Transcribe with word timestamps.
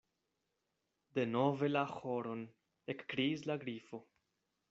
"Denove 1.17 1.69
la 1.69 1.83
ĥoron," 1.91 2.41
ekkriis 2.97 3.47
la 3.51 3.61
Grifo. 3.65 4.01